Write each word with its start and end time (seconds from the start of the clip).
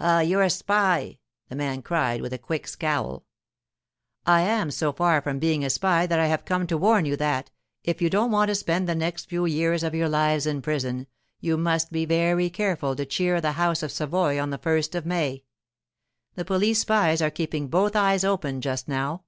'Ah—you're 0.00 0.42
a 0.42 0.50
spy!' 0.50 1.18
the 1.48 1.56
man 1.56 1.80
cried, 1.80 2.20
with 2.20 2.34
a 2.34 2.38
quick 2.38 2.68
scowl. 2.68 3.24
'I 4.26 4.40
am 4.42 4.70
so 4.70 4.92
far 4.92 5.22
from 5.22 5.38
being 5.38 5.64
a 5.64 5.70
spy 5.70 6.04
that 6.04 6.20
I 6.20 6.26
have 6.26 6.44
come 6.44 6.66
to 6.66 6.76
warn 6.76 7.06
you 7.06 7.16
that, 7.16 7.50
if 7.82 8.02
you 8.02 8.10
don't 8.10 8.30
want 8.30 8.50
to 8.50 8.54
spend 8.54 8.86
the 8.86 8.94
next 8.94 9.30
few 9.30 9.46
years 9.46 9.82
of 9.82 9.94
your 9.94 10.10
lives 10.10 10.46
in 10.46 10.60
prison, 10.60 11.06
you 11.40 11.56
must 11.56 11.90
be 11.90 12.04
very 12.04 12.50
careful 12.50 12.94
to 12.96 13.06
cheer 13.06 13.40
the 13.40 13.52
House 13.52 13.82
of 13.82 13.90
Savoy 13.90 14.38
on 14.38 14.50
the 14.50 14.58
first 14.58 14.94
of 14.94 15.06
May. 15.06 15.42
The 16.34 16.44
police 16.44 16.80
spies 16.80 17.22
are 17.22 17.30
keeping 17.30 17.68
both 17.68 17.96
eyes 17.96 18.24
open 18.24 18.60
just 18.60 18.88
now. 18.88 19.24